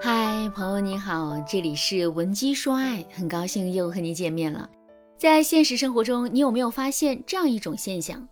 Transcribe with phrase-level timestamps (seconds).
[0.00, 4.68] 嗨，朋友你好，这里是文姬说爱，很高兴又和你见面了。
[5.18, 8.28] 在现实生活中，你有没有发现这样一种现象？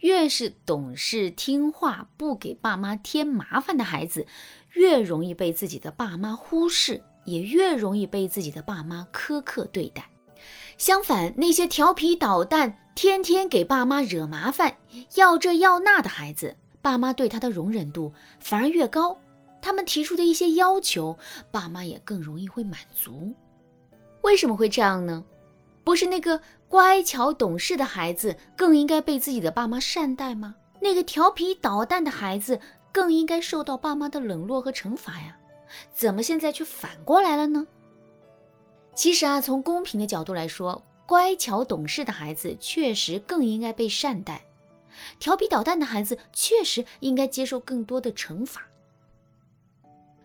[0.00, 4.26] 越是懂事听话、不给爸妈添麻烦的孩子，
[4.72, 10.04] 越容易被自己的爸妈忽视，也越容易被自己的爸妈苛刻对待。
[10.76, 14.76] 相反，那些调皮捣蛋、天天给爸妈惹麻烦、
[15.14, 19.18] 要这要那的孩子，爸妈对他的容忍度反而越高。
[19.64, 21.16] 他们提出的一些要求，
[21.50, 23.32] 爸妈也更容易会满足。
[24.20, 25.24] 为什么会这样呢？
[25.82, 30.54] 不是那个乖巧懂事的孩子更应该被自己的爸妈善待吗？
[30.80, 32.60] 那个调皮捣蛋的孩子
[32.92, 35.34] 更应该受到爸妈的冷落和惩罚呀？
[35.94, 37.66] 怎么现在却反过来了呢？
[38.94, 44.44] 其实啊，从公平的角度来说，乖巧懂事的孩子确实更应该被善待，
[45.18, 48.60] 调皮捣蛋的孩子确实应该接受更多的惩罚。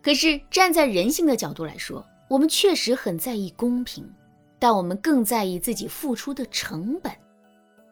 [0.02, 4.08] 可是站在人性的角度来说，我们确实很在意公平，
[4.58, 7.12] 但我们更在意自己付出的成本。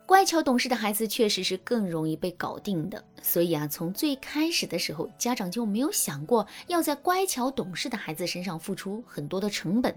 [0.07, 9.95] 乖巧懂事的孩子确实是更容易被搞定的，所以啊，从最开始的时候，家长就没有想过要在乖巧懂事的孩子身上付出很多的成本。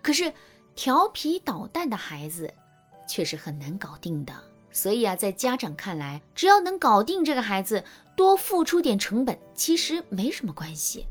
[0.00, 0.32] 可是
[0.74, 2.50] 调皮捣蛋的孩子
[3.06, 4.32] 却是很难搞定的，
[4.70, 7.84] 所以啊，在家长看来，只要能搞定这个孩子，
[8.16, 11.06] 多付出点成本其实没什么关系。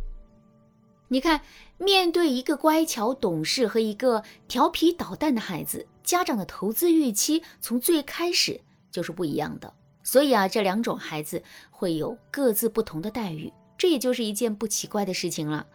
[1.12, 1.42] 你看，
[1.78, 9.74] 面对一个乖巧懂事和一个调皮捣蛋的孩子，家长的投资预期从最开始就是不一样的。
[10.04, 15.68] 所以啊，这两种孩子会有各自不同的待遇，这也就是一件不奇怪的事情了。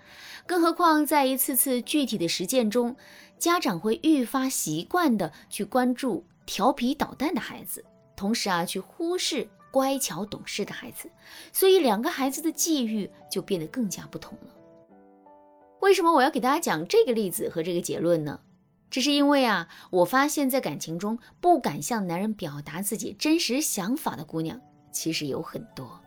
[0.47, 2.97] 更何况在一次次具体的实践中，
[3.39, 7.85] 家长会愈发习惯的去关注调皮捣蛋的孩子，
[8.17, 11.11] 同时啊，去忽视乖巧懂事的孩子，
[11.53, 14.56] 所以两个孩子的际遇就变得更加不同了。
[15.87, 18.41] 为什么我要给大家讲这个例子和这个结论呢？
[18.91, 24.61] 这是因为啊，我发现，在感情中不敢向男人表达自己真实想法的姑娘，
[24.91, 26.01] 其实有很多。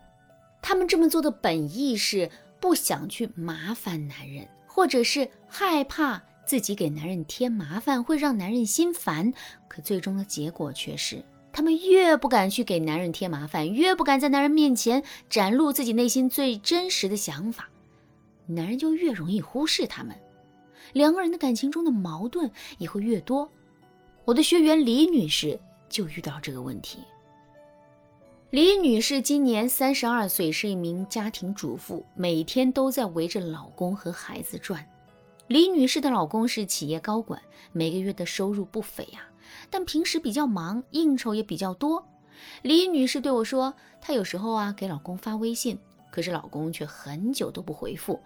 [0.61, 2.29] 她们这么做的本意是
[2.59, 9.31] 不想去麻烦男人，或者是害怕自己给男人添麻烦会让男人心烦。
[9.69, 11.23] 可最终的结果却是，
[11.53, 17.69] 她们越不敢去给男人添麻烦，越不敢在男人面前展露自己内心最真实的想法。
[18.51, 20.15] 男人就越容易忽视他们，
[20.93, 22.49] 两个人的感情中的矛盾
[22.79, 23.47] 也会越多。
[24.25, 26.99] 我的学员李女士就遇到这个问题。
[28.49, 34.83] 李女士今年三十二岁，是一名家庭主妇，每天都在围着老公和孩子转。
[35.45, 37.39] 李女士的老公是企业高管，
[37.71, 39.21] 每个月的收入不菲呀，
[39.69, 42.03] 但平时比较忙，应酬也比较多。
[42.63, 43.71] 李女士对我说，
[44.01, 45.77] 她有时候啊给老公发微信。
[46.11, 48.19] 可是老公却很久都不回复，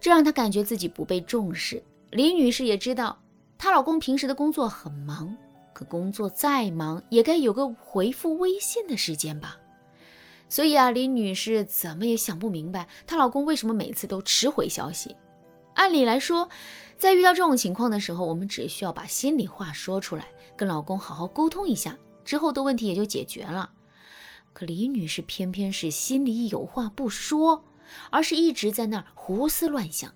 [0.00, 1.82] 这让她感觉自己不被重视。
[2.10, 3.18] 李女士也知道，
[3.58, 5.36] 她老公平时的工作很忙，
[5.72, 9.56] 可工作再忙也该有个回复微信的时间吧。
[10.48, 15.16] 所以啊，李女士怎么也想不明白，她老公为什么每次都迟回消息。
[15.74, 16.48] 按理来说，
[16.96, 23.68] 在遇到这种情况的时候，我们只需要把心里话说出来，跟老公好好沟通一下，之后的问题也就解决了。
[24.54, 27.64] 可李女士偏偏是心里有话不说，
[28.10, 30.14] 而是一直在那儿胡思乱想。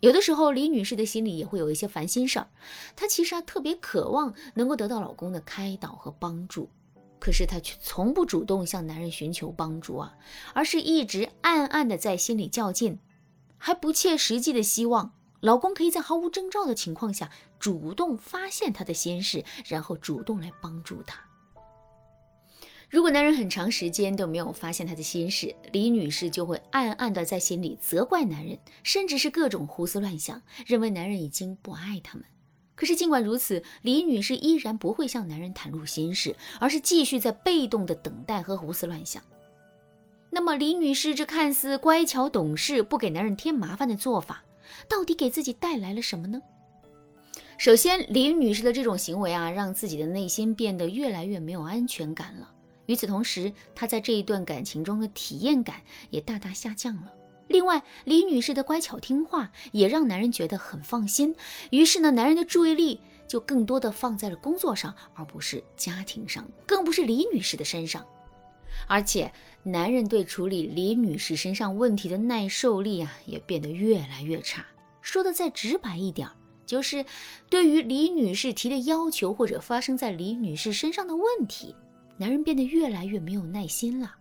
[0.00, 2.48] 有的时候，李女士的心里也会有一些烦心事儿。
[2.94, 6.68] 她其实啊特别渴望能够得到老公的开导和帮助，
[7.18, 10.14] 可是她却从不主动向男人寻求帮助啊，
[10.52, 12.98] 而是一直暗暗的在心里较劲，
[13.56, 21.31] 还不切实际的希望老公可以在毫无征兆的情况下主动发现她的心事，然后主动来帮助她。
[22.92, 32.24] 如果男人很长时间都没有发现她的心事，李女士就会暗暗的在心里责怪男人，甚至是各种胡思乱想，认为男人已经不爱他们。
[32.74, 39.22] 可是尽管如此，李女士依然不会向男人袒露心事，而是继续在被动的等待和胡思乱想。
[40.28, 44.44] 那么，李女士这看似乖巧懂事、不给男人添麻烦的做法，
[44.86, 46.42] 到底给自己带来了什么呢？
[47.56, 52.50] 首先，李女士的这种行为啊，让自己的内心变得越来越没有安全感了。
[52.86, 57.12] 与此同时，他在这一段感情中的体验感也大大下降了。
[57.48, 61.34] 另外，李女士的乖巧听话也让男人觉得很放心。
[61.70, 68.06] 于是呢，男人的注意力就更多的放在了工作上，而不是家庭上，更不是李女士的身上。
[68.88, 69.30] 而且，
[69.62, 74.64] 男人对处理李女士身上问题的耐受力啊，也变得越来越差。
[75.02, 76.28] 说的再直白一点，
[76.64, 77.04] 就是
[77.50, 81.74] 对于李女士提的要求或者发生在李女士身上的问题。
[82.16, 84.14] 男人变得越来越没有耐心了。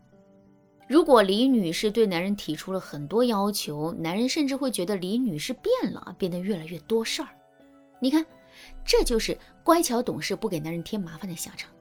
[0.88, 7.30] 如果李女士对男人提出了很多要求，男人甚至会觉得李女士变了，变得越来越多事儿。
[8.00, 8.26] 你看，
[8.84, 11.72] 这就是乖巧懂事、不给男人添麻烦的下场。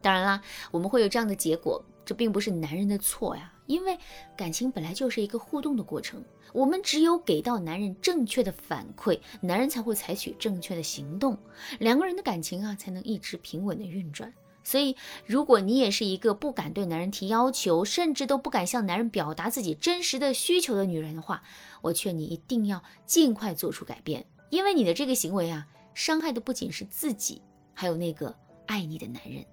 [0.00, 0.40] 当然啦，
[0.70, 3.98] 我们会有这样的结果，这并不是男人的错呀，因为
[4.36, 6.22] 感情本来就是一个互动的过程。
[6.52, 11.36] 我们只有给到男人正确的反馈，男人才会采取正确的行动，
[11.80, 14.32] 两个人的感情啊才能一直平稳的运转。
[14.64, 14.96] 所以，
[15.26, 21.42] 如果你也是一个不敢对男人提要求，甚至都不敢向男人表达自己真实的需求的女人的话，
[21.82, 27.42] 我劝你一定要尽快做出改变，因为你的这个行为啊，伤害的不仅是自己，
[27.74, 28.34] 还有那个
[28.66, 29.44] 爱你的男人。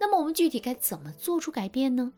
[0.00, 2.12] 那么，我们具体该怎么做出改变呢？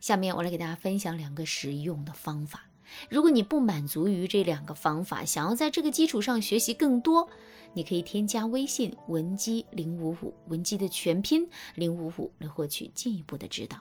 [0.00, 2.69] 下面我来给大家分享两个实用的方法。
[3.08, 7.28] 如果你不满足于这两个方法，想要在这个基础上学习更多，
[7.72, 13.76] 你可以添加微信文姬零五五，文姬的全拼零五五来获取进一步的指导。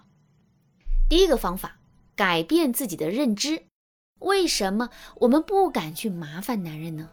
[1.09, 1.77] 第一个方法，
[2.15, 3.63] 改变自己的认知。
[4.19, 7.09] 为什么我们不敢去麻烦男人呢？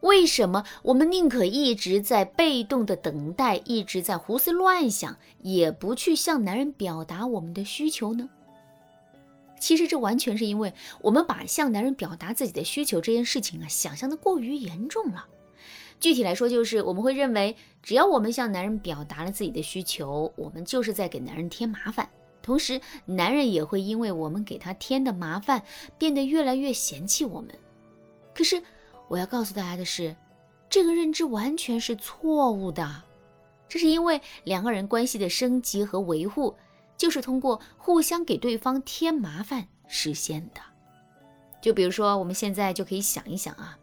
[0.00, 8.28] 为什么我们宁可一直在被动的等待，一直在胡思乱想，也不去向男人表达我们的需求呢？
[9.66, 15.26] 其实这完全是因为我们把向男人表达自己的需求这件事情啊，想象的过于严重了。
[15.98, 22.08] 具体来说，就是我们会认为，只要我们向男人表达了自己的需求，我们就是在给男人添麻烦，
[22.42, 25.60] 同时男人也会因为我们给他添的麻烦，
[25.98, 27.50] 变得越来越嫌弃我们。
[28.32, 28.62] 可是
[29.08, 30.14] 我要告诉大家的是，
[30.70, 33.02] 这个认知完全是错误的。
[33.68, 36.54] 这是因为两个人关系的升级和维护。
[36.96, 40.60] 就是通过互相给对方添麻烦实现的。
[41.60, 43.76] 就比如说，我们现在就可以想一想啊，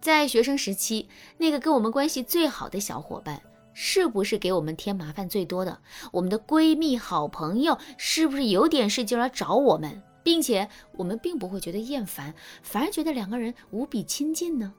[0.00, 1.08] 在学生时期，
[1.38, 3.40] 那个跟我们关系最好的小伙伴，
[3.72, 5.80] 是不是给我们添麻烦最多的？
[6.12, 14.74] 我们的闺蜜、好朋友，是不是有点事就来找我们，并且我们并不会觉得厌烦，反而觉得两个人无比亲近呢？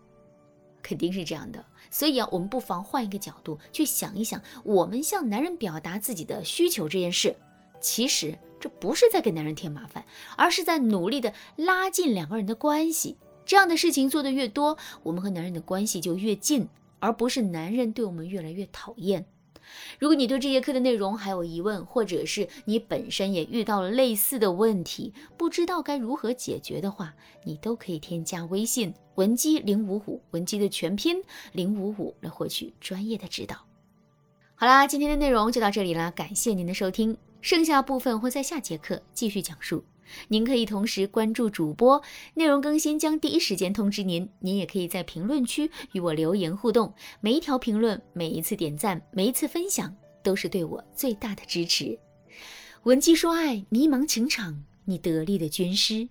[0.84, 1.66] 肯定是这样的。
[1.90, 7.36] 所以啊，我们不妨换一个角度去想一想，我们向男人表达自己的需求这件事。
[7.80, 10.06] 其实这不是在给男人添麻烦，
[10.36, 13.18] 而是在努力的拉近两个人的关系。
[13.46, 16.68] 这样的事情做的越多，我们和男人的关系就越近，
[17.00, 19.26] 而不是男人对我们越来越讨厌。
[20.00, 31.22] 如果你对这节课的内容还有疑问，或者是你本身也遇到了类似的问题，不知道该如何解决的话，你都可以添加微信文姬零五五，文姬的全拼
[31.52, 33.58] 零五五来获取专业的指导。
[34.56, 37.29] 好啦，今天的内容就到这里了，感谢您的收听。
[37.42, 39.84] 剩下部分会在下节课继续讲述。
[40.28, 42.02] 您可以同时关注主播，
[42.34, 44.28] 内容更新将第一时间通知您。
[44.40, 46.92] 您也可以在评论区与我留言互动，
[47.22, 51.98] 每一条评论、每一次点赞、每一次分享，都是对我最大的支持。
[52.84, 56.10] 文姬说爱，迷茫情场，你得力的军师。